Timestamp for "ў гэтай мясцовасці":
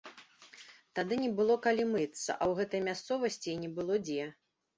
2.37-3.49